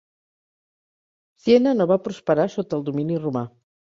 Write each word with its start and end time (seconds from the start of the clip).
Siena 1.43 1.73
no 1.81 1.87
va 1.91 1.97
prosperar 2.07 2.47
sota 2.55 2.77
el 2.79 2.87
domini 2.89 3.19
romà. 3.27 3.45